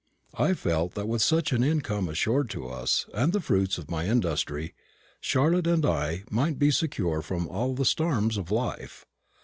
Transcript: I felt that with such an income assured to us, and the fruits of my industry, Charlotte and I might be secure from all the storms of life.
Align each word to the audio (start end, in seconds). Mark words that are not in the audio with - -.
I 0.33 0.55
felt 0.55 0.95
that 0.95 1.07
with 1.07 1.21
such 1.21 1.51
an 1.51 1.63
income 1.63 2.09
assured 2.09 2.49
to 2.49 2.67
us, 2.67 3.05
and 3.13 3.31
the 3.31 3.39
fruits 3.39 3.77
of 3.77 3.91
my 3.91 4.07
industry, 4.07 4.73
Charlotte 5.19 5.67
and 5.67 5.85
I 5.85 6.23
might 6.31 6.57
be 6.57 6.71
secure 6.71 7.21
from 7.21 7.47
all 7.47 7.75
the 7.75 7.85
storms 7.85 8.35
of 8.37 8.49
life. 8.49 9.05